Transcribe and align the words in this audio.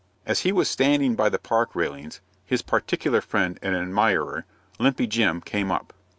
As 0.25 0.39
he 0.39 0.51
was 0.51 0.67
standing 0.67 1.13
by 1.15 1.29
the 1.29 1.37
park 1.37 1.75
railings, 1.75 2.21
his 2.43 2.63
particular 2.63 3.21
friend 3.21 3.59
and 3.61 3.75
admirer, 3.75 4.45
Limpy 4.79 5.05
Jim, 5.05 5.41
came 5.41 5.71
up. 5.71 5.93